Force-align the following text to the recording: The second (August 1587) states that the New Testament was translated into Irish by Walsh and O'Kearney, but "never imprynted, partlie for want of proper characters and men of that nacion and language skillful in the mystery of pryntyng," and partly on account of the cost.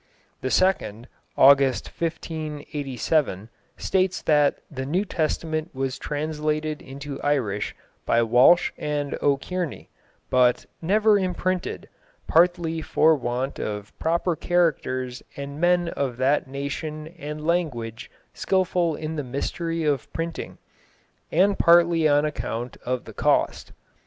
The 0.41 0.49
second 0.49 1.07
(August 1.37 1.89
1587) 1.95 3.49
states 3.77 4.23
that 4.23 4.57
the 4.71 4.85
New 4.87 5.05
Testament 5.05 5.75
was 5.75 5.99
translated 5.99 6.81
into 6.81 7.21
Irish 7.21 7.75
by 8.07 8.23
Walsh 8.23 8.71
and 8.79 9.15
O'Kearney, 9.21 9.89
but 10.31 10.65
"never 10.81 11.19
imprynted, 11.19 11.87
partlie 12.27 12.81
for 12.83 13.13
want 13.15 13.59
of 13.59 13.93
proper 13.99 14.35
characters 14.35 15.21
and 15.37 15.61
men 15.61 15.89
of 15.89 16.17
that 16.17 16.47
nacion 16.49 17.13
and 17.19 17.45
language 17.45 18.09
skillful 18.33 18.95
in 18.95 19.17
the 19.17 19.23
mystery 19.23 19.83
of 19.83 20.11
pryntyng," 20.13 20.57
and 21.31 21.59
partly 21.59 22.07
on 22.07 22.25
account 22.25 22.75
of 22.83 23.05
the 23.05 23.13
cost. 23.13 23.71